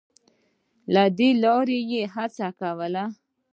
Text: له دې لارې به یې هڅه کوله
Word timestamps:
له 0.93 1.03
دې 1.17 1.29
لارې 1.43 1.79
به 1.85 1.87
یې 1.91 2.03
هڅه 2.13 2.47
کوله 2.59 3.05